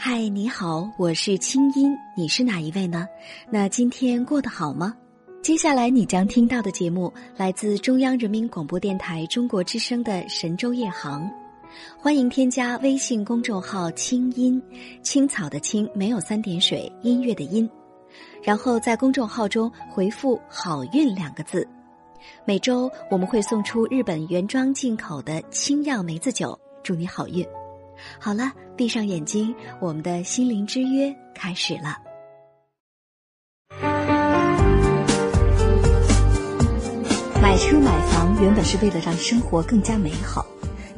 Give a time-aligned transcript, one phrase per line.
[0.00, 3.04] 嗨，你好，我是清音，你是哪一位呢？
[3.50, 4.94] 那今天过得好吗？
[5.42, 11.22] 接下来你将听到的节目来自中央人民广播电台中国之声的《神州夜航》，
[11.98, 14.62] 欢迎添加微信公众号“清音
[15.02, 17.68] 青草”的青没有三点水，音乐的音，
[18.40, 21.66] 然后在公众号中回复“好运”两个字，
[22.44, 27.44] 每周我们会送出日本原装进口的清酿梅子酒，祝你好运。
[28.18, 31.98] 好了，闭上眼睛，我们的心灵之约开始了。
[37.40, 40.46] 买车买房原本是为了让生活更加美好，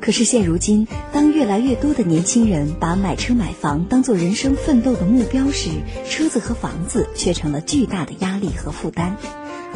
[0.00, 5.70] 可是现如今，当越来越多的年轻人把买车买房当做人生奋斗的目标时，
[6.08, 9.16] 车子和房子却成了巨大的压力和负担，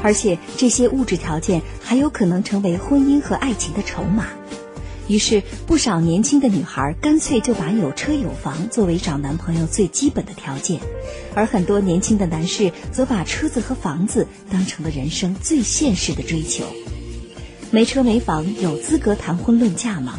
[0.03, 4.27] 而且这些物质条件还有可能成为婚姻和爱情的筹码。
[5.07, 10.81] 于是，不少年轻的女孩干脆就把有车有房作为找男朋友最基本的条件，
[11.35, 16.65] 而很多年轻的男士则把车子和房子当成了人生最现实的追求。
[17.71, 20.19] 没车没房有资格谈婚论嫁吗？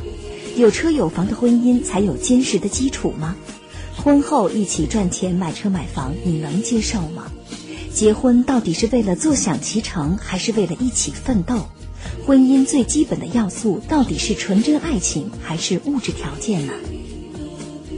[0.55, 3.35] 有车有房的婚姻才有坚实的基础吗？
[3.95, 7.31] 婚后一起赚钱买车买房，你能接受吗？
[7.93, 11.65] 结婚到底是为了坐享其成，还是为了一起奋斗？
[12.25, 16.73] 婚姻最基本的要素到底是纯真爱情还是物质条件呢？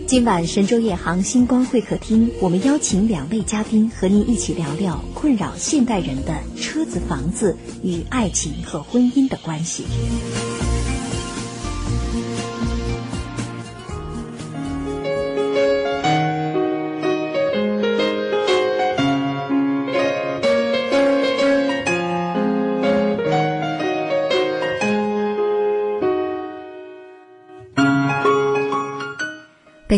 [0.08, 9.84] 今晚神州夜航星光会客厅，我们邀请两位嘉宾和您一起聊聊困扰现代人的车子、房子与爱情和婚姻的关系。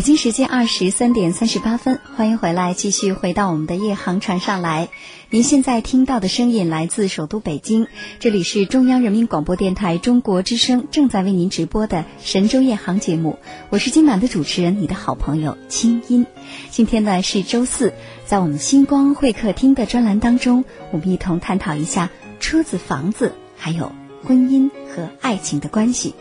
[0.00, 4.88] 北京时间二十三点三十八分，欢迎回来，继续回到我们的夜航船上来。
[5.28, 7.86] 您现在听到的声音来自首都北京，
[8.18, 13.38] 这里是中央人民广播电台中国之声正在为您直播的神州夜航节目。
[13.68, 16.24] 我是今晚的主持人，你的好朋友清音。
[16.70, 17.92] 今天呢是周四，
[18.24, 22.08] 在我们星光会客厅的专栏当中，我们一同探讨一下
[22.40, 23.92] 车子、房子，还有
[24.24, 26.14] 婚姻和爱情的关系。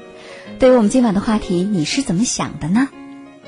[0.59, 2.89] 对于我们今晚的话题，你是怎么想的呢？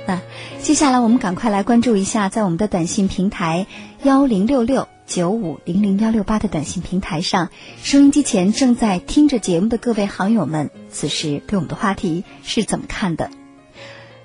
[0.07, 0.19] 那
[0.61, 3.67] 接下来我们赶快来关注一下，在我们的短信平台
[4.03, 7.49] 幺零六六九五零零幺六八的短信平台上，
[7.83, 13.29] 收音机前正在听着节目的各位好友们，此时对我们的话题是怎么看的？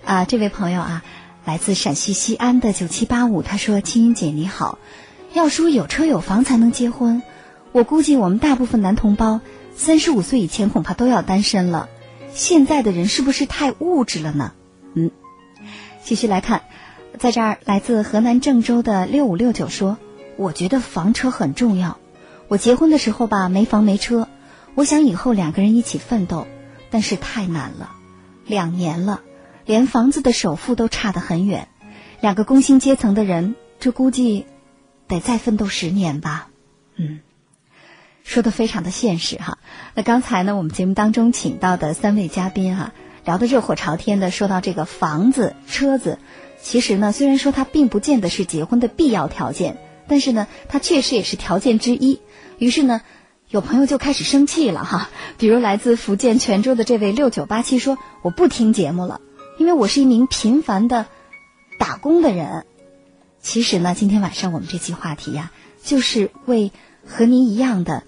[0.05, 1.05] 啊，这位朋友啊，
[1.45, 4.79] 来自陕西西安的九七八五，他说：“青音姐你好，
[5.35, 7.23] 要说有车有房才能结婚，
[7.73, 9.41] 我估计我们大部分男同胞
[9.75, 11.91] 三十五岁以前恐怕都要单身了。
[12.33, 14.53] 现在的人是不是太物质了呢？”
[14.95, 15.11] 嗯。
[16.07, 16.63] 继续来看，
[17.19, 19.99] 在这儿，来自河南郑州的六五六九说
[20.39, 21.99] ：“我觉得房车很重要。
[22.47, 24.29] 我结婚的时候吧，没房没车，
[24.77, 26.47] 我想以后两个人一起奋斗，
[26.91, 27.91] 但是太难了。
[28.47, 29.23] 两年了，
[29.65, 31.67] 连房子的首付都差得很远。
[32.21, 34.47] 两个工薪阶层的人，这估计
[35.09, 36.51] 得再奋斗十年吧。”
[36.95, 37.19] 嗯，
[38.23, 39.59] 说的非常的现实哈。
[39.95, 42.93] 那刚才呢，我们节目当中请到的三位嘉宾哈。
[43.27, 46.21] 聊得热火朝天的，说到这个房子、车子，
[46.63, 52.21] 其实呢，虽然说它并不见得是结婚的必要条件，但是呢，它确实也是条件之一。
[52.59, 53.03] 于是呢，
[53.51, 59.21] 有朋友就开始生气了哈，比如来自福建泉州的这位六九八七说：“我不听节目了，
[59.59, 61.07] 因为我是一名平凡的
[61.81, 62.65] 打工的人。”
[63.43, 65.51] 其实呢，今天晚上我们这期话题呀，
[65.83, 66.71] 就是为
[67.05, 68.05] 和您一样的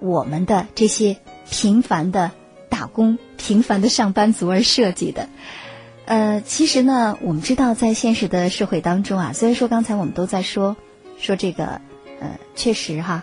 [0.00, 1.18] 我们的这些
[1.48, 2.32] 平凡的。
[2.68, 3.16] 打工
[3.46, 5.28] 平凡的上班族而设计的，
[6.04, 10.76] 呃，其实呢，我们知道在现实的社会当中啊，虽然说刚才我们都在说
[11.16, 11.80] 说这个，
[12.18, 13.22] 呃，确实哈，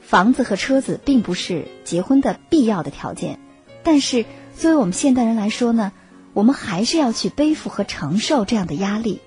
[0.00, 3.38] 房子和车子并不是结婚的必要的条件，
[3.82, 4.24] 但是
[4.56, 5.92] 作为我们现代人来说呢，
[6.32, 9.20] 我们还是要去背负和承受这样的压力，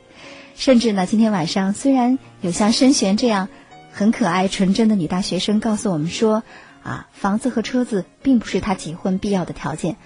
[0.55, 3.47] 甚至呢，今天晚上虽然有像申璇这样
[3.91, 6.41] 很可爱纯真的女大学生告诉我们说。
[6.83, 9.97] 啊，房子和车子并不是他结婚必要的条件，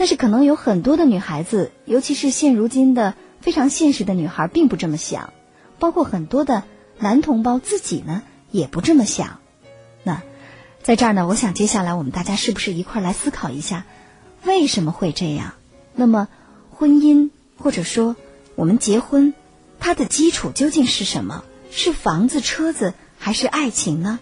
[0.00, 5.34] 但是可能有很多的女孩子，尤其是现如今的非常现实的女孩，并不这么想，
[5.78, 6.64] 包括很多的
[6.98, 9.40] 男同胞自己呢，也不这么想。
[10.02, 10.22] 那
[10.82, 13.84] 在这儿呢，我想接下来我们大家是不是一块儿来思考一下，
[14.42, 15.52] 为什么会这样？
[15.94, 16.28] 那么，
[16.70, 18.16] 婚姻或者说
[18.54, 19.34] 我们结婚，
[19.80, 21.44] 它的基础究竟是什么？
[21.70, 24.18] 是房子、车子，还是爱情呢？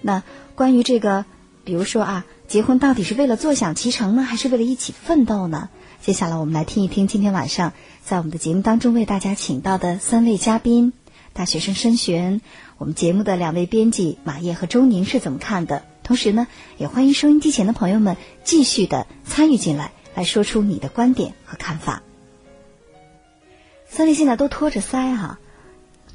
[0.00, 0.22] 那？
[0.54, 1.26] 关于这个，
[1.64, 5.68] 比如说啊，结婚到底是为了坐享其成呢，还是为了一起奋斗呢？
[6.02, 10.92] 接下来我们来听一听今天晚上在我们的节目当中为大家请到的三位嘉宾：
[11.32, 12.40] 大学生申璇，
[12.76, 15.84] 我们节目的两位编辑马叶和周宁是怎么看的？
[16.02, 22.02] 同时呢，也欢迎收音机前的朋友们继续的参与进来，来说出你的观点和看法。
[23.88, 25.38] 三位现在都托着腮哈，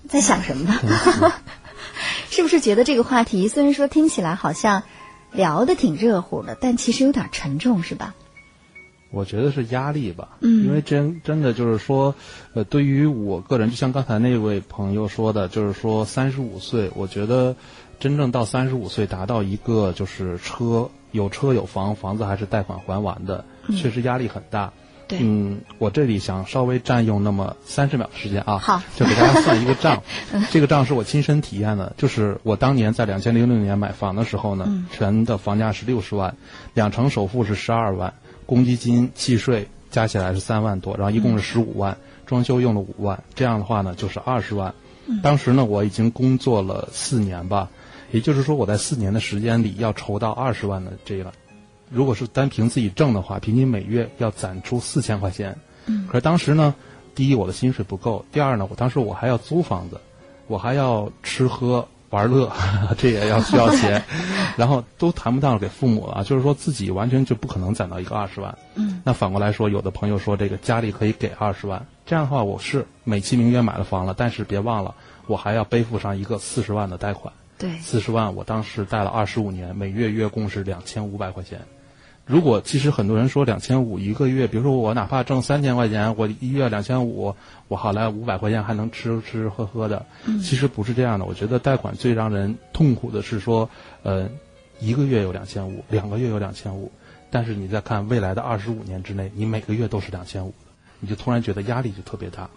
[0.09, 1.31] 在想什么呢？
[2.29, 4.83] 是不是觉得这个话题虽然说听起来好像
[5.35, 8.15] 聊的挺热乎的，但其实有点沉重，是吧？
[9.11, 12.13] 我觉得是压力吧，嗯，因为真真的就是说，
[12.53, 17.55] 呃，对于我个人，就像刚才那位朋友说的，就是说三十五岁，我觉得
[17.97, 23.45] 真正到三十五岁达到一个就是车有车有房，房子还是贷款还完的，
[23.77, 24.73] 确实压力很大。
[25.07, 30.01] 对，嗯，我这里想稍微占用那么三十秒的时间啊，好，就给大家算一个账，
[30.51, 36.35] 这个账是我亲身体验的，就是我当年在两千零六年买房的时候呢，全的房价是六十万，
[36.73, 38.13] 两成首付是十二万。
[38.47, 41.97] 公积金、契税加起来是三万多，然后一共是十五万，
[42.27, 44.71] 装修用了五万，这样的话呢就是二十万。
[45.23, 47.67] 当时呢我已经工作了四年吧，
[48.11, 51.33] 也就是说我在四年的时间里要筹到二十万的这个，
[51.89, 55.55] 如果是单凭自己挣的话，平均每月要攒出四千块钱。
[56.07, 56.73] 可是当时呢，
[57.13, 59.99] 第一我的薪水不够，第二呢我当时我还要租房子，
[60.47, 61.87] 我还要吃喝。
[62.11, 62.49] 玩乐，
[62.97, 64.01] 这也要需要钱，
[64.55, 68.57] 然后都谈不到给父母了，就是说自己完全就不可能攒到一个二十万。
[68.75, 74.95] 嗯，那反过来说，有的朋友说这个家里可以给二十万，这样的话我是美其名曰买了房了，但是别忘了
[75.27, 77.33] 我还要背负上一个四十万的贷款。
[77.57, 81.61] 对，四十万我当时贷了二十五年，每月月供是两千五百块钱。
[82.25, 87.35] 如果其实很多人说两千五一个月，比如说我哪怕挣三千块钱，我一月两千五，
[87.67, 90.05] 我好来五百块钱还能吃吃吃喝喝的。
[90.43, 91.25] 其实不是这样的。
[91.25, 93.69] 我觉得贷款最让人痛苦的是说，
[94.01, 94.27] 呃，
[94.79, 96.91] 一个月有两千五，两个月有两千五，
[97.29, 100.53] 但是你再看未来的二十五年之内，你每个月都是两千五，
[100.99, 102.49] 你就突然觉得压力就特别大。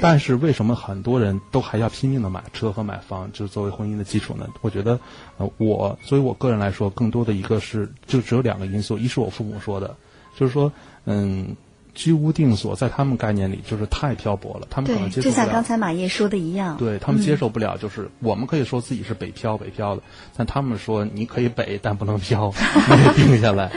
[0.00, 4.48] 但是为什么很多人都还要拼命的买车和买房，就是作为婚姻的基础呢？
[4.60, 4.98] 我觉得，
[5.38, 9.96] 呃，我作为我个人来说，更多的一个是就只有两个因素，一是我父母说的，
[10.36, 10.72] 就是说，
[11.04, 11.54] 嗯。
[11.94, 15.30] 居无定所，在他们概念里就是太漂泊了，他们可能接受不了。
[15.30, 20.02] 就像刚才马叶说的一样，对他们接受不了，就是我们可以说自己是北漂，北漂的，
[20.36, 22.52] 但他们说你可以北，但不能漂，
[22.90, 23.70] 你得定下来。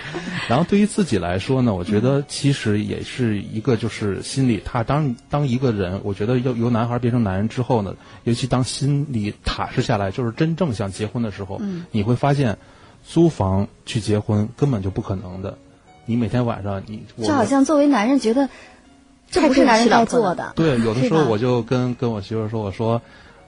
[0.49, 11.61] 然后对于自己来说呢，我觉得其实也是一个就是心里，他当当一个人，我觉得要由男孩变成男人之后呢，尤其当心里踏实下来，就是真正想结婚的时候，
[11.91, 12.57] 你会发现，
[13.05, 15.57] 租房去结婚根本就不可能的。
[16.07, 18.49] 你每天晚上，你就好像作为男人觉得，
[19.29, 20.53] 这不是男人该做的。
[20.55, 23.01] 对，有的时候我就跟跟我媳妇说，我说，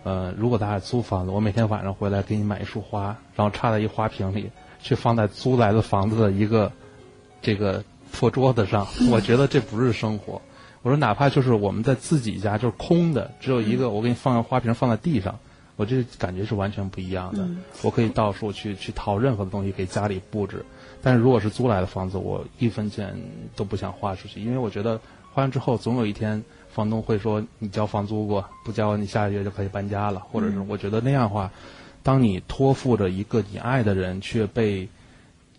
[0.03, 4.51] 呃，如果咱俩租房子，我每天晚上回来给你买一束花，然后插在一花瓶里，
[4.83, 6.71] 去放在租来的房子的一个
[7.41, 10.41] 这个破桌子上， 我觉得这不是生活。
[10.81, 15.39] 我说，哪怕就是我们在自己家就是空的，只有一个，我给你放个花瓶放在地上，
[15.79, 17.47] 我这感觉是完全不一样的。
[17.83, 20.65] 我可以到处去去淘任何的东西给家里布置。
[21.01, 23.15] 但是如果是租来的房子，我一分钱
[23.55, 24.99] 都不想花出去，因为我觉得
[25.31, 28.43] 花完之后，总有一天房东会说你交房租过？
[28.65, 31.49] 不交，你下个月就可以搬家了，或者是我觉得那样的话，
[32.03, 34.89] 当你托付着一个你爱的人，却被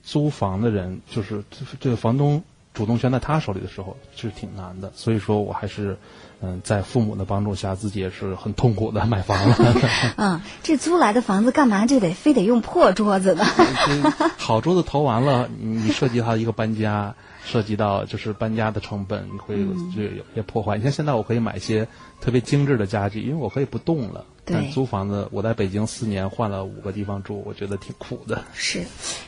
[0.03, 1.43] 租房的人，就是
[1.81, 2.43] 这个房东
[2.75, 4.91] 主动权在他手里的时候，是挺难的。
[4.95, 5.97] 所以说我还是。
[6.43, 9.57] 嗯，在父母的帮助下，自己也是很痛苦的买房了。
[10.17, 13.45] 嗯，这租来的房子干嘛就得非得用破桌子呢？
[14.39, 19.55] 好桌子投完了，你涉及到一个搬家，涉及到就是搬家的成本，你会
[19.95, 20.79] 就有些破坏。
[20.79, 21.87] 你像现在我可以买一些
[22.23, 24.25] 特别精致的家具，因为我可以不动了。
[24.53, 28.43] 但租房子，我在北京四年换了五个地方住，我觉得挺苦的。
[28.55, 28.85] 是，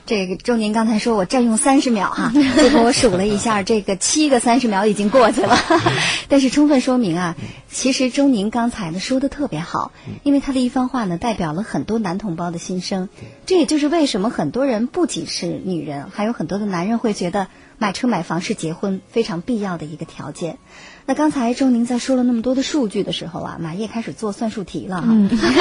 [0.06, 5.56] 这个周宁刚才说我占用三十秒哈， 最后我数了一下，这个七个三十秒已经过去了。
[6.28, 7.36] 但是充分说明啊，
[7.70, 13.08] 其实周宁刚才呢说的特别好，因为他的一番话呢代表了很多男同胞的心声。
[13.46, 17.48] 这也就是为什么很多人不仅是女人，还有很多的男人会觉得
[17.82, 20.58] 买车买房是结婚非常必要的一个条件。
[21.04, 25.08] 那刚才周宁在说了那么多的数据的时候啊，马叶开始做算术题了哈，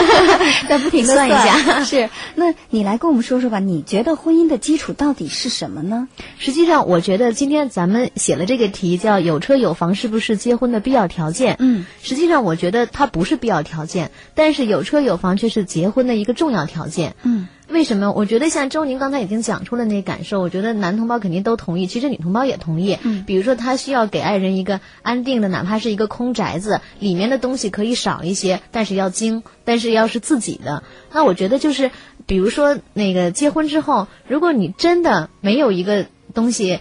[0.70, 1.84] 在不停的算一下。
[1.84, 6.08] 是，那你来跟我们说说吧，你觉得婚姻的基础到底是什么呢？
[6.38, 11.56] 实际上，我觉得今天咱们写了这个题，叫“有车有房是不是结婚的必要条件”。
[11.60, 17.16] 嗯，实际上我觉得它不是必要条件，但是有车有房却是结婚的一个重要条件。
[17.24, 17.48] 嗯。
[17.72, 18.12] 为什么？
[18.12, 22.98] 我觉得像周宁刚才已经讲出了那感受，我觉得男同胞肯定都同意，其实女同胞也同意。
[23.02, 30.84] 嗯，比如说他需要给爱人一个安定的，哪怕是一个空宅子，里面的东西可以少一些，但是要精，但是要是自己的。
[31.12, 31.92] 那我觉得就是，
[32.26, 36.80] 比如说那个结婚之后，如果你真的没有一个东西，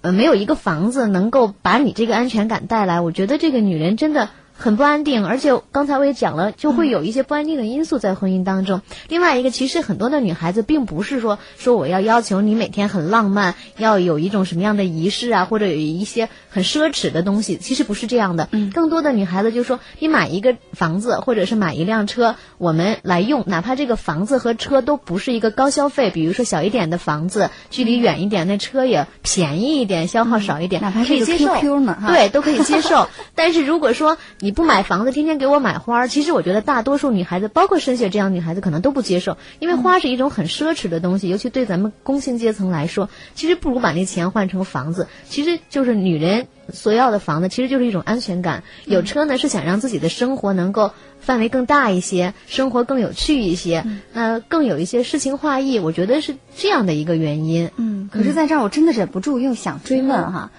[0.00, 4.30] 呃，没有一个房子能够把你这个安全感带来，我觉得这个女人真的。
[4.62, 8.80] 很不安定，而且刚才我也讲了，就会有一些不安定的因素在婚姻当中。
[9.08, 18.48] 另外一个，其实很多的女孩子并不是说说我要要求你每天很浪漫，要有一种什么样的仪式啊，或者有一些很奢侈的东西，其实不是这样的。
[18.52, 33.08] 嗯，更多的女孩子就说，你买一个房子或者是买一辆车，我们来用，哪怕这个房子和车都不是一个高消费，比如说小一点的房子，距离远一点，那车也便宜一点，消耗少一点，哪怕可以接受呢，对，都可以接受。
[33.34, 36.06] 但是如果说你不买房子，天天给我买花。
[36.06, 45.06] 其实我觉得大多数女孩子，包括申雪这样女孩子，可能都不接受，因为花是一种很奢侈的东西，尤其对咱们工薪阶层来说，其实不如把那钱换成房子。
[45.28, 46.41] 其实就是女人
[46.72, 48.62] 所要的房子，其实就是一种安全感。
[48.84, 55.78] 有车呢，是想让自己的生活能够范围更大一些，生活更有趣一些，那更有一些诗情画意。
[55.78, 57.70] 我觉得是这样的一个原因。
[57.76, 60.50] 嗯，可是在这儿，我真的忍不住又想追问哈。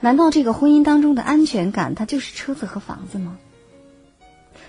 [0.00, 3.36] 难道这个婚姻当中的安全感，它就是车子和房子吗？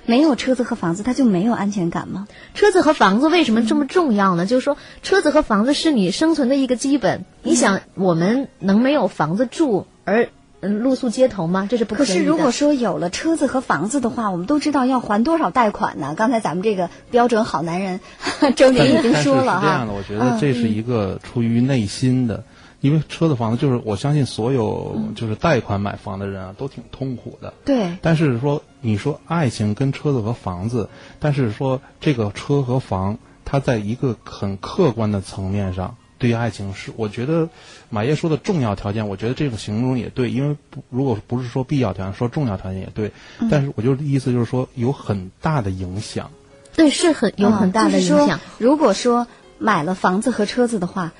[0.05, 2.27] 没有车子和房子，它就没有安全感吗？
[2.55, 4.47] 车子和房子为什么这么重要呢？
[4.47, 7.23] 就是说，车子和房子是你生存的一个基本。
[7.43, 10.27] 你想，我们能没有房子住而
[10.61, 11.67] 露宿街头吗？
[11.69, 16.13] 这是不可可是如果说有了车子和房子的话，我们都知道要还多少贷款呢？
[16.17, 17.99] 刚才咱们这个标准好男人
[18.55, 19.61] 周年已经说了哈。
[19.61, 22.43] 这样的，我觉得这是一个出于内心的。
[22.79, 27.53] 因为车子房子就是我相信所有就是贷款买房的人啊都挺痛苦的。
[27.63, 27.95] 对。
[28.01, 30.89] 但是说你说爱情跟车子和房子，
[31.19, 37.49] 但是说这个车和房，它在一个很客观的层面上，对于爱情是我觉得
[37.89, 43.11] 马爷说的重要条件，我觉得这个形容也对，因为不如果不是说必要条件，说重要条件也对。
[43.49, 46.31] 但是我就意思就是说有很大的影响。
[46.75, 48.39] 对，是很有很大的影响。
[48.59, 51.11] 如果说买了房子和车子的话。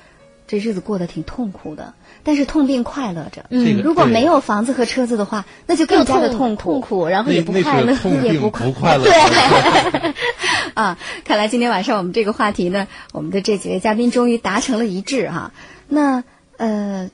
[0.46, 1.94] 这日子过得挺痛苦的，
[2.24, 3.46] 但是痛并快乐着。
[3.48, 9.04] 嗯，如果没有房子和车子的话，那就更加的痛苦，痛苦，然后也不快乐， 也不快乐。
[9.04, 10.12] 对，
[10.74, 15.52] 啊，看来今天晚上我们这个话题呢，我们的这几位嘉宾终于达成了一致哈。
[15.88, 16.22] 那
[16.58, 17.10] 呃，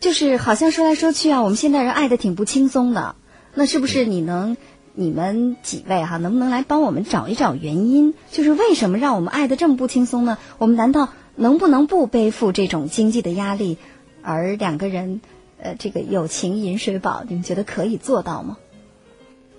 [0.00, 3.14] 就是好像说来说去啊，我们现代人爱的挺不轻松的。
[3.54, 4.56] 那是不是你能，
[4.92, 8.14] 你们几位哈，能不能来帮我们找一找原因？
[8.30, 10.36] 就是为什么让我们爱的这么不轻松呢？
[10.58, 11.08] 我们难道？
[11.36, 13.78] 能不能不背负这种经济的压力，
[14.22, 15.20] 而两个人，
[15.58, 18.56] 呃，这个友情饮水饱，你们觉得可以做到吗？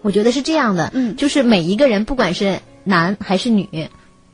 [0.01, 3.89] 我觉得是这样的，嗯，就是每一个人，不管是男还是女，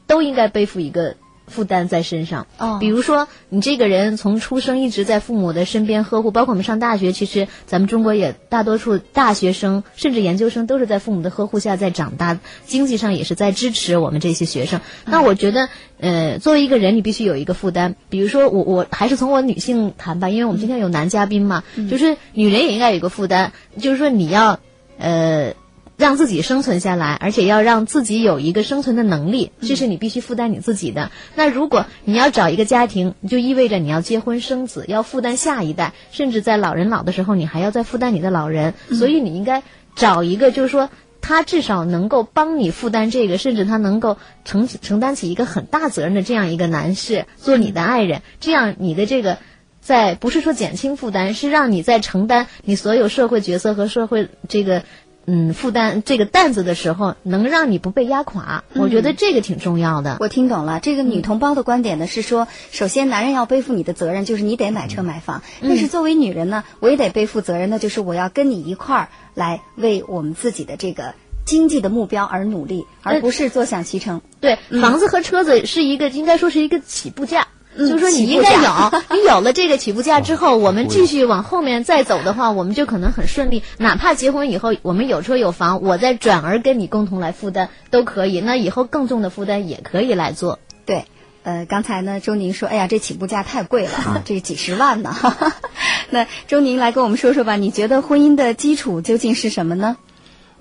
[0.08, 1.16] 都应该背负一个。
[1.48, 14.80] 负担在身上，哦，比如说你这个人从出生一直在父母的身边呵护，包括我们上大学，其实咱们中国也大多数大学生甚至研究生都是在父母的呵护下在长大，经济上也是在支持我们这些学生。
[15.06, 15.68] 那我觉得，
[16.00, 17.96] 呃，作为一个人，你必须有一个负担。
[18.10, 24.60] 比如说我，我还是从我女性谈吧，因为我们今天有男嘉宾嘛，就是女人也应该有一个负担，就是说你要，
[24.98, 25.54] 呃。
[26.02, 31.12] 让自己生存下来，而且要让自己有一个生存的能力，这是你必须负担你自己的。
[31.36, 38.74] 那如果你要找一个家庭，就意味着你要结婚生子，要负担下一代，甚至在老人老的时候，你还要再负担你的老人。
[38.90, 39.62] 所以你应该
[39.96, 40.90] 找一个，就是说
[41.22, 48.24] 他至少能够帮你负担这个，甚至他能够承承担起一个很大责任的这样一个男士做你的爱人。
[48.40, 49.38] 这样你的这个
[49.82, 54.82] 在不是说减轻负担，是让你在承担你所有社会角色和社会这个。
[55.26, 60.18] 嗯，负担这个担子的时候，能让你不被压垮，我觉得这个挺重要的。
[60.20, 65.44] 我听懂了，这个女同胞的观点呢是说，首先男人要背负你的责任，就是你得买车买房。
[65.62, 71.14] 但是作为女人呢，我也得背负责任，那就是我要跟你一块儿来为我们自己的这个
[71.46, 74.22] 经济的目标而努力，而不是坐享其成。
[74.40, 77.48] 对，房子和车子是一个，应该说是一个起步价。
[77.78, 78.72] 就是说， 你应该有，
[79.12, 83.64] 你有了这个起步价之后，我们继续往后面再走的话，我们就可能很顺利。
[83.78, 88.42] 哪怕结婚以后，我们有车有房，我再转而跟你共同来负担都可以。
[88.42, 90.60] 那以后更重的负担也可以来做。
[90.86, 91.06] 对，
[91.44, 95.16] 呃，刚才呢，周宁说，哎呀，这起步价太贵了啊，这几十万呢。
[96.10, 99.96] 那周宁来跟我们说说吧，你觉得婚姻的基础究竟是什么呢？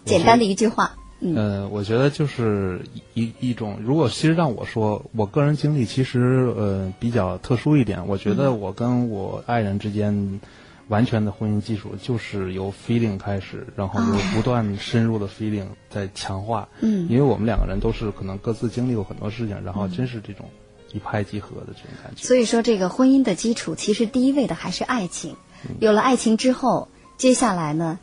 [0.05, 0.93] 简单的一句话。
[1.37, 2.81] 呃，我觉得就是
[3.15, 8.07] 一一种，如果其实让我说，我个人经历其实呃比较特殊一点。
[8.07, 10.41] 我觉得我跟我爱人之间
[10.89, 16.67] 完全的婚姻基础就是由 feeling 开始，然后由不断深入的 feeling 在强化。
[16.81, 20.49] 嗯，因为我们两个人都是可能各自经历过很多事情，然后真是这种
[20.93, 22.27] 一拍即合的这种感觉。
[22.27, 25.37] 所以说，这个婚姻的基础其实第一位的还是爱情。
[25.81, 27.99] 有了爱情之后，接下来呢，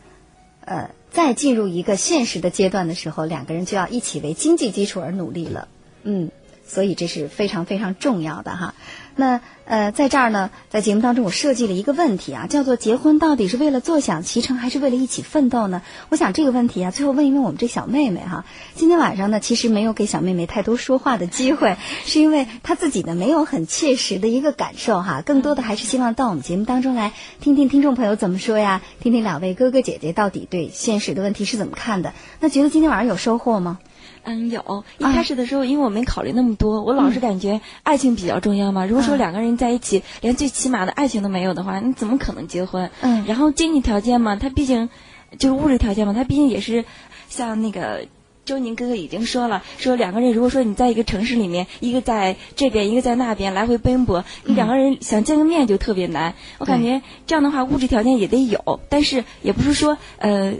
[0.62, 5.68] 呃，在进入一个现实的阶段的时候，两个人就要一起为经济基础而努力了。
[6.04, 6.30] 嗯，
[6.68, 8.76] 所以这是非常非常重要的哈。
[9.20, 15.82] 那呃，在这儿呢，在节目当中，我设计了一个问题啊，叫做结婚到底是为了坐享其成，还是为了一起奋斗呢？
[16.10, 18.46] 我想这个问题啊，最后问一问我们这小妹妹哈。
[18.76, 32.14] 今天晚上呢，其实没有给小妹妹太多说话的机会， 是因为她自己呢没有很切实的一个感受哈，更多的还是希望到我们节目当中来听听听众朋友怎么说呀，听听两位哥哥姐姐到底对现实的问题是怎么看的。
[32.40, 33.80] 那觉得今天晚上有收获吗？
[34.24, 38.86] 嗯，有一开始的时候，因为我没考虑那么多，我老是感觉爱情比较重要嘛。
[38.86, 42.90] 如果说两个人在一起，连最起码的爱情都没有的话，你怎么可能结婚？
[43.02, 44.90] 嗯，然后经济条件嘛，他毕竟
[45.40, 46.84] 就是物质条件嘛，他毕竟也是
[47.30, 48.06] 像那个
[48.46, 56.34] 周宁哥哥已经说了，说两个人如果说你在一个城市里面，一个在这边，一个在那边来回奔波，你两个人想见个面就特别难。
[56.58, 60.54] 我感觉这样的话，物质条件也得有，但是也不是说呃，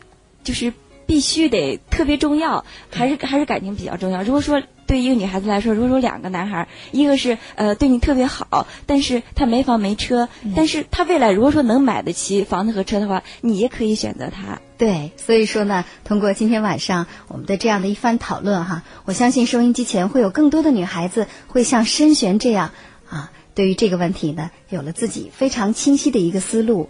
[0.44, 0.74] 就是。
[1.08, 4.22] 必须得特别重要，还是还是感情比较重要。
[4.22, 14.62] 如果说对一个女孩子来说，如果说两个男孩，一个是呃对你特别好，但是他没房没车，但是他未来如果说能买得起房子和车的话，你也可以选择他。
[14.78, 22.72] 对，所以说呢，通过今天晚上我们的这样的一番讨论哈，我相信收音机前会有更多的女孩子会像申璇这样
[23.10, 26.90] 啊，对于这个问题呢，有了自己非常清晰的一个思路，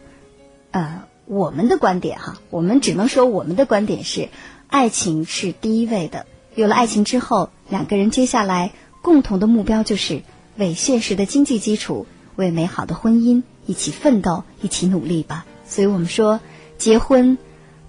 [0.72, 1.07] 呃。
[1.28, 4.30] 我们的观点哈，我们只能说我们的观点是，
[4.68, 6.26] 爱情是第一位的。
[6.56, 10.22] 有了爱情之后，两个人接下来共同的目标就是
[10.56, 12.08] 为现实的经济基础，
[12.38, 15.46] 为美好的婚姻一起奋斗，一起努力吧。
[15.68, 16.40] 所以我们说，
[16.78, 17.38] 结婚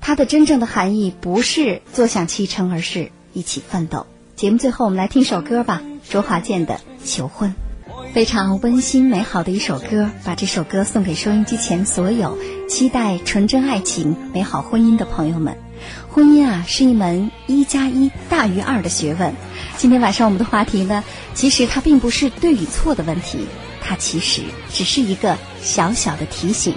[0.00, 4.08] 它的真正的含义不是坐享其成，而是一起奋斗。
[4.34, 5.80] 节目最后，我们来听首歌吧，
[6.10, 7.50] 周华健的《求婚》。
[8.12, 12.36] 非常温馨美好的一首歌，把这首歌送给收音机前所有
[12.68, 15.56] 期待纯真爱情、美好婚姻的朋友们。
[16.08, 19.32] 婚姻啊，是一门一加一大于二的学问。
[19.76, 23.46] 今天晚上我们的话题呢，其实它并不是对与错的问题，
[23.82, 26.74] 它其实只是一个小小的提醒。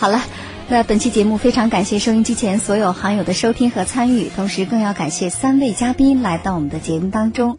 [0.00, 0.24] 好了，
[0.68, 7.58] 那本期节目非常感谢收音机前所有好友的收听和参与，同时更要感谢三位嘉宾来到我们的节目当中。